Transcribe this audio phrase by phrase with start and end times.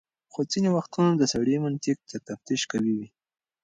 [0.31, 3.07] خو ځینې وختونه د سړي منطق تر تفتيش قوي وي.